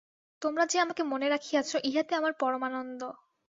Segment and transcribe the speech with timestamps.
[0.41, 3.01] তোমরা যে আমাকে মনে রাখিয়াছ, ইহাতে আমার পরমানন্দ।